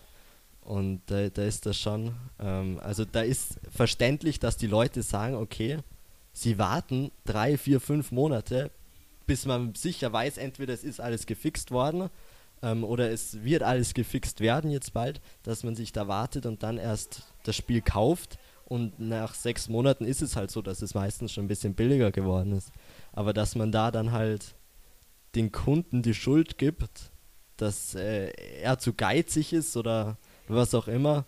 und 0.65 1.01
da, 1.05 1.29
da 1.29 1.43
ist 1.43 1.65
das 1.65 1.77
schon, 1.77 2.15
ähm, 2.39 2.79
also 2.83 3.05
da 3.05 3.21
ist 3.21 3.59
verständlich, 3.69 4.39
dass 4.39 4.57
die 4.57 4.67
Leute 4.67 5.03
sagen, 5.03 5.35
okay, 5.35 5.77
sie 6.33 6.57
warten 6.57 7.11
drei, 7.23 7.57
vier, 7.57 7.79
fünf 7.79 8.11
Monate, 8.11 8.71
bis 9.27 9.45
man 9.45 9.75
sicher 9.75 10.11
weiß, 10.11 10.37
entweder 10.37 10.73
es 10.73 10.83
ist 10.83 10.99
alles 10.99 11.27
gefixt 11.27 11.71
worden 11.71 12.09
ähm, 12.63 12.83
oder 12.83 13.11
es 13.11 13.43
wird 13.43 13.61
alles 13.61 13.93
gefixt 13.93 14.39
werden 14.39 14.71
jetzt 14.71 14.93
bald, 14.93 15.21
dass 15.43 15.63
man 15.63 15.75
sich 15.75 15.91
da 15.91 16.07
wartet 16.07 16.47
und 16.47 16.63
dann 16.63 16.77
erst 16.77 17.23
das 17.43 17.55
Spiel 17.55 17.81
kauft. 17.81 18.37
Und 18.65 18.99
nach 18.99 19.35
sechs 19.35 19.69
Monaten 19.69 20.05
ist 20.05 20.23
es 20.23 20.35
halt 20.35 20.49
so, 20.49 20.63
dass 20.63 20.81
es 20.81 20.95
meistens 20.95 21.31
schon 21.31 21.45
ein 21.45 21.47
bisschen 21.47 21.75
billiger 21.75 22.11
geworden 22.11 22.53
ist. 22.53 22.71
Aber 23.11 23.31
dass 23.31 23.53
man 23.53 23.71
da 23.71 23.91
dann 23.91 24.11
halt 24.11 24.55
den 25.35 25.51
Kunden 25.51 26.01
die 26.01 26.15
Schuld 26.15 26.57
gibt, 26.57 27.11
dass 27.57 27.93
äh, 27.93 28.31
er 28.61 28.79
zu 28.79 28.93
geizig 28.93 29.53
ist 29.53 29.77
oder 29.77 30.17
was 30.47 30.73
auch 30.73 30.87
immer, 30.87 31.25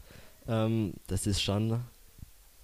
ähm, 0.48 0.94
das 1.08 1.28
ist 1.28 1.42
schon 1.42 1.82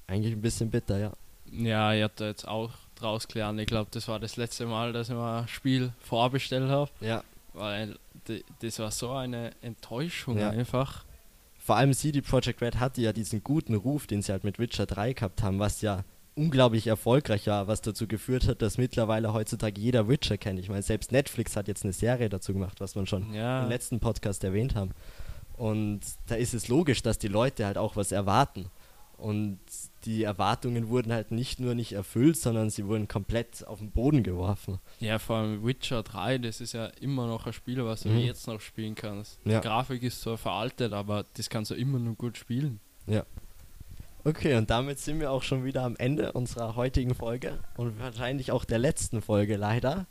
Eigentlich 0.07 0.33
ein 0.33 0.41
bisschen 0.41 0.69
bitter, 0.69 0.97
ja. 0.99 1.11
Ja, 1.51 1.93
ich 1.93 2.03
hatte 2.03 2.25
jetzt 2.25 2.45
auch 2.47 2.71
draus 2.95 3.27
gelernt. 3.27 3.59
Ich 3.59 3.67
glaube, 3.67 3.89
das 3.91 4.07
war 4.07 4.19
das 4.19 4.35
letzte 4.35 4.65
Mal, 4.65 4.91
dass 4.93 5.09
ich 5.09 5.15
mal 5.15 5.41
ein 5.43 5.47
Spiel 5.47 5.93
vorbestellt 6.01 6.69
habe, 6.69 6.91
Ja. 6.99 7.23
weil 7.53 7.97
das 8.61 8.79
war 8.79 8.91
so 8.91 9.11
eine 9.11 9.51
Enttäuschung 9.61 10.37
Ja. 10.37 10.49
einfach. 10.49 11.05
Vor 11.57 11.77
allem 11.77 11.93
CD 11.93 12.21
Projekt 12.21 12.61
Red 12.61 12.79
hatte 12.79 13.01
ja 13.01 13.13
diesen 13.13 13.43
guten 13.43 13.75
Ruf, 13.75 14.05
den 14.07 14.21
sie 14.21 14.31
halt 14.33 14.43
mit 14.43 14.59
Witcher 14.59 14.85
3 14.85 15.13
gehabt 15.13 15.41
haben, 15.41 15.59
was 15.59 15.81
ja 15.81 16.03
unglaublich 16.35 16.87
erfolgreich 16.87 17.47
war, 17.47 17.67
was 17.67 17.81
dazu 17.81 18.07
geführt 18.07 18.47
hat, 18.47 18.61
dass 18.61 18.77
mittlerweile 18.77 19.31
heutzutage 19.33 19.79
jeder 19.79 20.09
Witcher 20.09 20.37
kennt. 20.37 20.59
Ich 20.59 20.67
meine, 20.67 20.81
selbst 20.81 21.11
Netflix 21.13 21.55
hat 21.55 21.67
jetzt 21.69 21.83
eine 21.83 21.93
Serie 21.93 22.27
dazu 22.27 22.51
gemacht, 22.53 22.81
was 22.81 22.95
man 22.95 23.07
schon 23.07 23.33
Ja, 23.33 23.63
im 23.63 23.69
letzten 23.69 23.99
Podcast 24.01 24.43
erwähnt 24.43 24.75
haben. 24.75 24.91
Und 25.57 26.01
da 26.27 26.35
ist 26.35 26.53
es 26.53 26.67
logisch, 26.67 27.01
dass 27.03 27.17
die 27.19 27.27
Leute 27.27 27.65
halt 27.65 27.77
auch 27.77 27.95
was 27.95 28.11
erwarten. 28.11 28.65
Und 29.17 29.59
die 30.05 30.23
Erwartungen 30.23 30.89
wurden 30.89 31.13
halt 31.13 31.31
nicht 31.31 31.59
nur 31.59 31.75
nicht 31.75 31.93
erfüllt, 31.93 32.35
sondern 32.35 32.69
sie 32.69 32.87
wurden 32.87 33.07
komplett 33.07 33.65
auf 33.65 33.79
den 33.79 33.91
Boden 33.91 34.23
geworfen. 34.23 34.79
ja, 34.99 35.17
vor 35.19 35.37
allem 35.37 35.63
Witcher 35.65 36.03
3, 36.03 36.39
das 36.39 36.59
ist 36.59 36.73
ja 36.73 36.87
immer 36.99 37.27
noch 37.27 37.45
ein 37.45 37.53
Spiel, 37.53 37.85
was 37.85 38.01
du 38.01 38.09
Mhm. 38.09 38.17
jetzt 38.19 38.47
noch 38.47 38.59
spielen 38.59 38.95
kannst. 38.95 39.39
Ja. 39.45 39.61
Die 39.61 39.67
Grafik 39.67 40.03
ist 40.03 40.21
zwar 40.21 40.37
veraltet, 40.37 40.91
aber 40.91 41.23
das 41.35 41.49
kannst 41.49 41.71
du 41.71 41.75
immer 41.75 41.99
noch 41.99 42.17
gut 42.17 42.37
spielen. 42.37 42.79
Okay, 44.25 44.55
und 44.55 44.69
damit 44.69 44.99
sind 44.99 45.19
wir 45.19 45.31
auch 45.31 45.43
schon 45.43 45.65
wieder 45.65 45.83
am 45.83 45.95
Ende 45.97 46.31
unserer 46.31 46.75
heutigen 46.75 47.13
Folge 47.13 47.59
und 47.75 47.99
wahrscheinlich 47.99 48.51
auch 48.51 48.63
der 48.65 48.79
letzten 48.79 49.21
Folge 49.21 49.57
leider. 49.57 50.05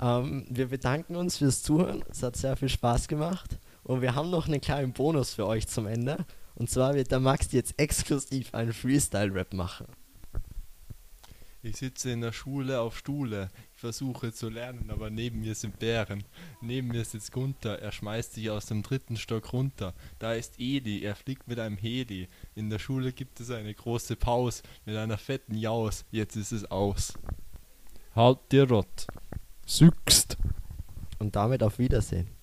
Ähm, 0.00 0.46
wir 0.50 0.68
bedanken 0.68 1.14
uns 1.16 1.38
fürs 1.38 1.62
Zuhören. 1.62 2.04
Es 2.10 2.22
hat 2.22 2.36
sehr 2.36 2.56
viel 2.56 2.68
Spaß 2.68 3.06
gemacht. 3.08 3.58
Und 3.86 4.02
wir 4.02 4.16
haben 4.16 4.30
noch 4.30 4.48
einen 4.48 4.60
kleinen 4.60 4.92
Bonus 4.92 5.34
für 5.34 5.46
euch 5.46 5.68
zum 5.68 5.86
Ende. 5.86 6.26
Und 6.56 6.68
zwar 6.68 6.94
wird 6.94 7.12
der 7.12 7.20
Max 7.20 7.52
jetzt 7.52 7.78
exklusiv 7.78 8.52
einen 8.52 8.72
Freestyle-Rap 8.72 9.54
machen. 9.54 9.86
Ich 11.62 11.76
sitze 11.76 12.10
in 12.10 12.20
der 12.20 12.32
Schule 12.32 12.80
auf 12.80 12.98
Stuhle. 12.98 13.48
Ich 13.74 13.80
versuche 13.80 14.32
zu 14.32 14.48
lernen, 14.48 14.90
aber 14.90 15.08
neben 15.10 15.40
mir 15.40 15.54
sind 15.54 15.78
Bären. 15.78 16.24
Neben 16.60 16.88
mir 16.88 17.04
sitzt 17.04 17.30
Gunther. 17.30 17.80
Er 17.80 17.92
schmeißt 17.92 18.34
sich 18.34 18.50
aus 18.50 18.66
dem 18.66 18.82
dritten 18.82 19.16
Stock 19.16 19.52
runter. 19.52 19.94
Da 20.18 20.34
ist 20.34 20.58
Edi. 20.58 21.02
Er 21.02 21.14
fliegt 21.14 21.46
mit 21.46 21.60
einem 21.60 21.76
Heli. 21.76 22.28
In 22.56 22.70
der 22.70 22.80
Schule 22.80 23.12
gibt 23.12 23.38
es 23.38 23.50
eine 23.50 23.72
große 23.72 24.16
Pause 24.16 24.64
mit 24.84 24.96
einer 24.96 25.18
fetten 25.18 25.54
Jaus. 25.54 26.04
Jetzt 26.10 26.34
ist 26.34 26.50
es 26.50 26.68
aus. 26.72 27.14
Halt 28.16 28.38
dir 28.50 28.68
Rott. 28.68 29.06
Süchst. 29.64 30.36
Und 31.20 31.36
damit 31.36 31.62
auf 31.62 31.78
Wiedersehen. 31.78 32.35